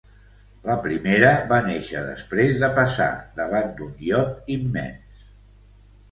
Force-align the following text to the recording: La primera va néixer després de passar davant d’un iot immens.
La 0.67 0.75
primera 0.85 1.27
va 1.51 1.57
néixer 1.65 1.99
després 2.07 2.57
de 2.63 2.69
passar 2.79 3.09
davant 3.41 3.69
d’un 3.81 3.91
iot 4.13 4.49
immens. 4.55 5.21